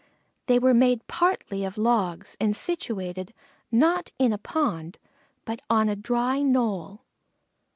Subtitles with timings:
[0.47, 3.35] They were made partly of logs and situated,
[3.71, 4.97] not in a pond,
[5.45, 7.01] but on a dry knoll.